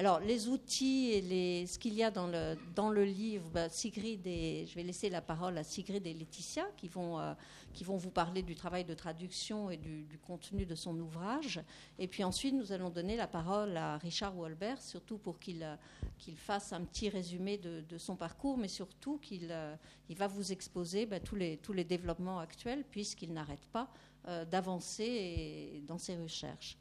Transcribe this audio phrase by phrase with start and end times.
[0.00, 4.26] Alors, les outils et ce qu'il y a dans le, dans le livre, bah, Sigrid
[4.26, 7.34] et, je vais laisser la parole à Sigrid et Laetitia qui vont, euh,
[7.74, 11.60] qui vont vous parler du travail de traduction et du, contenu de son ouvrage.
[11.98, 15.68] Et puis ensuite, nous allons donner la parole à Richard Walbert, surtout pour qu'il
[16.16, 19.76] qu'il fasse un petit résumé de, son parcours, mais surtout qu'il euh,
[20.08, 23.90] il va vous exposer bah, tous, les, tous les développements actuels, puisqu'il n'arrête pas
[24.28, 26.78] euh, d'avancer dans ses recherches.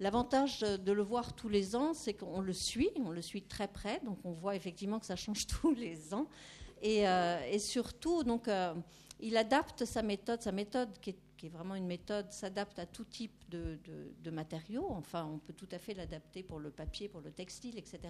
[0.00, 3.68] L'avantage de le voir tous les ans, c'est qu'on le suit, on le suit très
[3.68, 6.26] près, donc on voit effectivement que ça change tous les ans.
[6.80, 8.74] Et, euh, surtout, donc, euh,
[9.22, 13.32] il adapte sa méthode, sa méthode qui est vraiment une méthode, s'adapte à tout type
[13.48, 14.86] de, matériaux.
[14.90, 18.00] Enfin, on peut tout à fait l'adapter pour le papier, pour le textile, etc.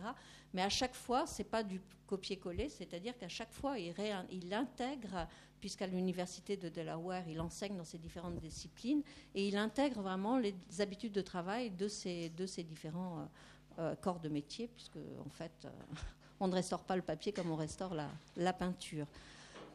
[0.52, 3.95] Mais à chaque fois, c'est pas du copier-coller, c'est-à-dire qu'à chaque fois, il,
[4.30, 5.28] il intègre,
[5.60, 9.02] puisqu'à l'université de Delaware, il enseigne dans ces différentes disciplines,
[9.34, 12.30] et il intègre vraiment les habitudes de travail de ces,
[12.68, 13.24] différents euh,
[13.79, 15.70] euh, corps de métier, puisque en fait, euh,
[16.40, 17.95] on ne restaure pas le papier comme on restaure
[18.37, 19.07] la peinture.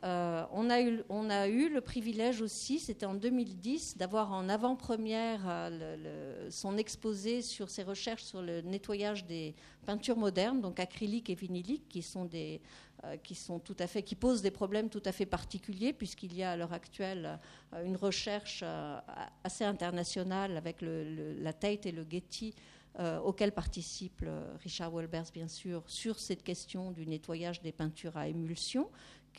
[0.05, 6.77] Euh, on, a eu, le privilège aussi, c'était en 2010, d'avoir en avant-première euh, son
[6.77, 9.55] exposé sur ses recherches sur le nettoyage des
[9.87, 15.91] peintures modernes, donc acryliques et vinyliques, euh, qui posent des problèmes tout à fait particuliers,
[15.91, 17.39] puisqu'il y a à l'heure actuelle
[17.83, 18.63] une recherche
[19.43, 22.53] assez internationale avec la Tate et le Getty.
[23.23, 24.23] auquel participe
[24.63, 28.89] Richard Welbers, bien sûr, sur cette question du nettoyage des peintures à émulsion,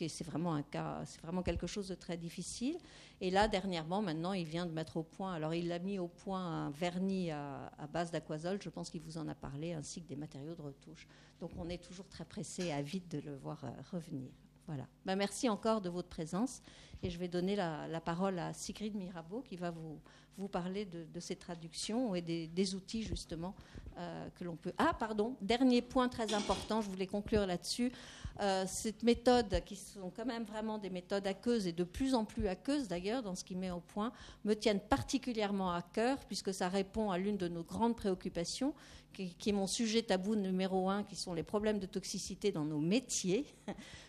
[0.07, 2.77] c'est vraiment un cas, c'est vraiment quelque chose de très difficile.
[3.19, 5.33] Et là, dernièrement, maintenant, il vient de mettre au point.
[5.33, 8.59] Alors, il a mis au point un vernis à, base d'aquazole.
[8.61, 11.07] Je pense qu'il vous en a parlé, ainsi que des matériaux de retouche.
[11.39, 14.29] Donc, on est toujours très pressé avide de le voir euh, revenir.
[14.67, 14.85] Voilà.
[15.05, 16.61] Ben, merci encore de votre présence.
[17.03, 19.99] Et je vais donner la, parole à Sigrid Mirabeau qui va vous,
[20.37, 23.55] vous parler de, ces traductions et des, outils justement
[23.97, 24.73] euh, que l'on peut.
[24.77, 27.91] Ah, pardon, dernier point très important, je voulais conclure là-dessus.
[28.39, 32.23] Euh, cette méthode, qui sont quand même vraiment des méthodes aqueuses et de plus en
[32.23, 34.11] plus aqueuses d'ailleurs dans ce qui met au point,
[34.45, 38.75] me tiennent particulièrement à cœur puisque ça répond à l'une de nos grandes préoccupations,
[39.13, 42.65] qui, qui est mon sujet tabou numéro un, qui sont les problèmes de toxicité dans
[42.65, 43.45] nos métiers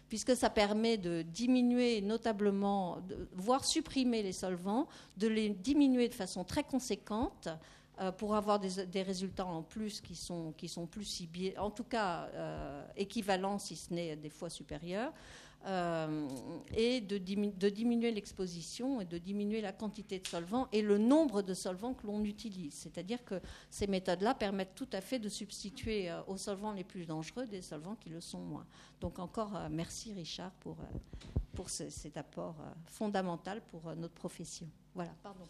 [0.08, 2.98] puisque ça permet de diminuer notablement,
[3.34, 7.48] voire supprimer les solvants, de les diminuer de façon très conséquente
[8.00, 10.54] euh, pour avoir des, résultats en plus qui sont,
[10.91, 11.26] plus
[11.58, 15.12] en tout cas euh, équivalents, si ce n'est des fois supérieurs.
[16.78, 17.19] Euh, et de,
[17.69, 22.06] diminuer l'exposition et de diminuer la quantité de solvants et le nombre de solvants que
[22.06, 22.75] l'on utilise.
[22.75, 23.41] C'est-à-dire que
[23.71, 27.62] ces méthodes-là permettent tout à fait de substituer euh, aux solvants les plus dangereux des
[27.62, 28.66] solvants qui le sont moins.
[29.00, 30.77] Donc encore euh, merci Richard pour,
[31.55, 32.56] pour cet apport
[32.87, 34.69] fondamental pour notre profession.
[34.95, 35.45] Voilà, pardon.